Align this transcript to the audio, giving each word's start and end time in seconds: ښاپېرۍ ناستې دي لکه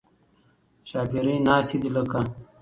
ښاپېرۍ 0.89 1.35
ناستې 1.47 1.77
دي 1.81 1.89
لکه 1.95 2.19